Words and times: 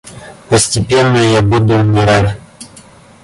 Постепенно 0.49 1.17
я 1.17 1.43
буду 1.43 1.75
умирать. 1.75 2.35